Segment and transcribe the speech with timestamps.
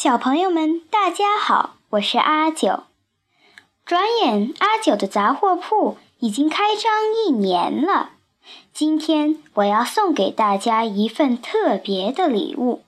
[0.00, 2.84] 小朋友们，大家好，我是阿九。
[3.84, 8.12] 转眼阿九的杂货铺已经开张一年了，
[8.72, 12.84] 今天我要送给大家一份特别的礼物。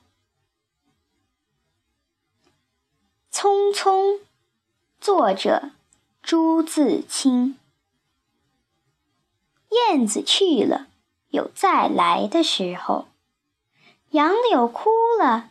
[3.32, 4.20] 匆匆，
[5.00, 5.72] 作者
[6.22, 7.58] 朱自清。
[9.88, 10.86] 燕子去了，
[11.30, 13.06] 有再来的时候；
[14.10, 15.50] 杨柳枯了。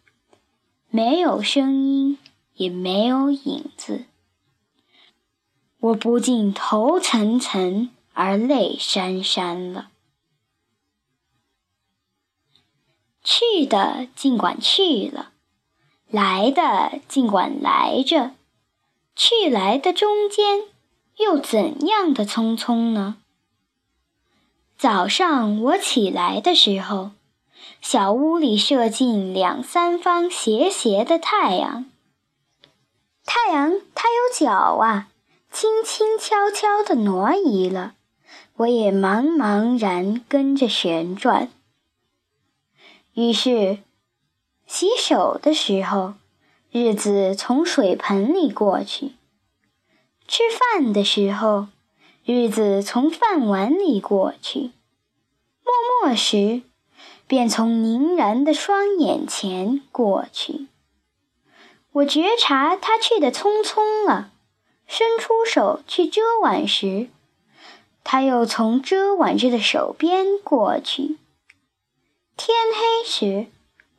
[0.93, 2.17] 没有声音，
[2.55, 4.07] 也没有影子，
[5.79, 9.89] 我不禁头沉沉而泪潸潸了。
[13.23, 15.31] 去的尽管去了，
[16.09, 18.35] 来的尽管来着，
[19.15, 20.63] 去来的中间
[21.19, 23.15] 又怎样的匆匆呢？
[24.77, 27.11] 早上我起来的时候。
[27.81, 31.89] 小屋里射进两三方斜斜的太阳，
[33.25, 35.09] 太阳它有脚啊，
[35.51, 37.95] 轻轻悄悄地挪移了，
[38.57, 41.51] 我也茫茫然跟着旋转。
[43.13, 43.79] 于是，
[44.67, 46.13] 洗手的时候，
[46.69, 49.13] 日子从水盆里过去；
[50.27, 51.67] 吃饭的时候，
[52.23, 54.69] 日子从饭碗里过去；
[55.63, 55.73] 默
[56.07, 56.61] 默时。
[57.31, 60.67] 便从凝然的双眼前过去。
[61.93, 64.33] 我觉察他去的匆匆了，
[64.85, 67.07] 伸出手去遮挽时，
[68.03, 71.19] 他又从遮挽着的手边过去。
[72.35, 73.47] 天黑时，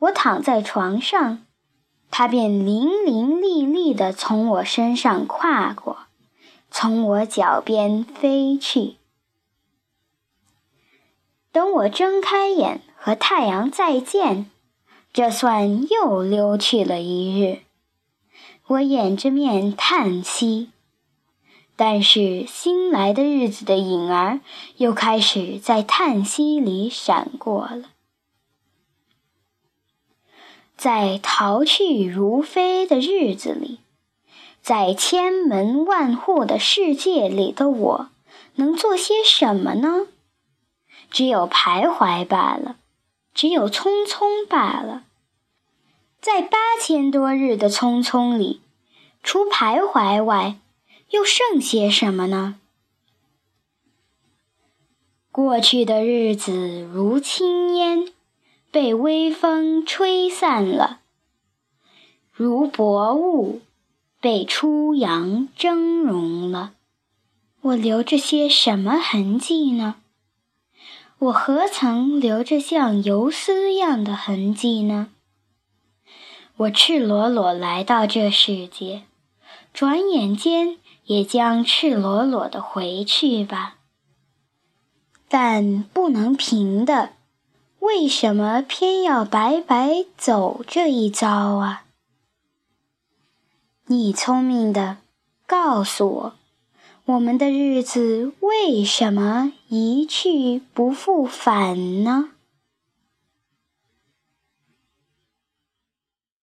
[0.01, 1.43] 我躺在床上，
[2.11, 6.01] 他便伶伶俐俐地从我身上跨过，
[6.71, 8.97] 从我脚边飞去。
[11.51, 12.83] 等我睁开眼。
[13.05, 14.49] 和太阳再见，
[15.13, 17.63] 这算又溜去了一日。
[18.69, 20.71] 我掩着面叹息，
[21.75, 24.39] 但是新来的日子的影儿
[24.77, 27.91] 又开始在叹息里闪过了。
[30.77, 33.81] 在逃去如飞的日子里，
[34.61, 38.11] 在千门万户的世界里的我，
[38.55, 40.07] 能做些什么呢？
[41.11, 42.77] 只有徘徊罢了。
[43.35, 45.05] 只有匆匆罢了，
[46.21, 48.61] 在八千多日的匆匆里，
[49.23, 50.59] 除徘徊外，
[51.11, 52.57] 又剩些什么呢？
[55.31, 58.13] 过去的日子如轻烟，
[58.71, 60.99] 被微风吹散了；
[62.31, 63.63] 如薄雾，
[64.21, 66.75] 被初阳蒸融了。
[67.63, 70.02] 我留着些什么痕迹呢？
[71.23, 75.11] 我何曾留着像游丝样的痕迹呢？
[76.57, 79.05] 我赤裸裸来到这世界，
[79.73, 83.77] 转眼间也将赤裸裸的回去吧。
[85.29, 87.11] 但不能平的，
[87.79, 91.85] 为什么偏要白白走这一遭啊？
[93.87, 94.97] 你聪明的，
[95.47, 96.42] 告诉我。
[97.13, 102.31] 我们的日子为什么一去不复返呢？